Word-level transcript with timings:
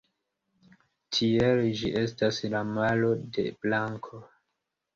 Tiele 1.17 1.67
ĝi 1.81 1.93
estas 2.01 2.41
la 2.55 2.63
malo 2.73 3.13
de 3.39 3.47
blanko. 3.61 4.27